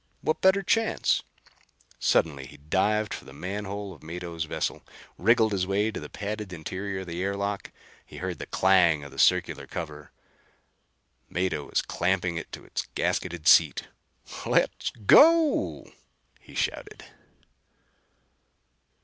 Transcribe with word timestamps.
What 0.23 0.41
better 0.41 0.63
chance? 0.63 1.21
Suddenly 1.99 2.47
he 2.47 2.57
dived 2.57 3.13
for 3.13 3.25
the 3.25 3.33
manhole 3.33 3.93
of 3.93 4.01
Mado's 4.01 4.45
vessel; 4.45 4.81
wriggled 5.15 5.51
his 5.51 5.67
way 5.67 5.91
to 5.91 5.99
the 5.99 6.09
padded 6.09 6.51
interior 6.51 7.01
of 7.01 7.05
the 7.05 7.21
air 7.21 7.35
lock. 7.35 7.69
He 8.03 8.17
heard 8.17 8.39
the 8.39 8.47
clang 8.47 9.03
of 9.03 9.11
the 9.11 9.19
circular 9.19 9.67
cover. 9.67 10.09
Mado 11.29 11.65
was 11.69 11.83
clamping 11.83 12.35
it 12.37 12.51
to 12.53 12.65
its 12.65 12.87
gasketed 12.95 13.47
seat. 13.47 13.89
"Let's 14.43 14.89
go!" 15.05 15.91
he 16.39 16.55
shouted. 16.55 17.03